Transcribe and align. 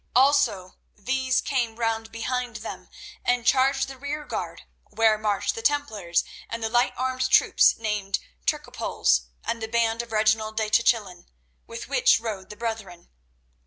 Also 0.15 0.77
these 0.95 1.41
came 1.41 1.75
round 1.75 2.11
behind 2.11 2.55
them, 2.55 2.89
and 3.23 3.45
charged 3.45 3.87
the 3.87 3.99
rearguard, 3.99 4.63
where 4.89 5.15
marched 5.15 5.53
the 5.53 5.61
Templars 5.61 6.23
and 6.49 6.63
the 6.63 6.69
light 6.71 6.93
armed 6.97 7.29
troops 7.29 7.77
named 7.77 8.17
Turcopoles, 8.47 9.27
and 9.43 9.61
the 9.61 9.67
band 9.67 10.01
of 10.01 10.11
Reginald 10.11 10.57
de 10.57 10.71
Chatillon, 10.71 11.27
with 11.67 11.87
which 11.87 12.19
rode 12.19 12.49
the 12.49 12.57
brethren. 12.57 13.11